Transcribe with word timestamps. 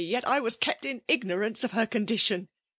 ^r^yei 0.01 0.23
I 0.25 0.39
was 0.39 0.57
k^pt 0.57 0.83
in 0.83 1.01
ignooance, 1.09 1.59
i£ 1.63 1.69
her 1.69 1.85
condition 1.85 2.47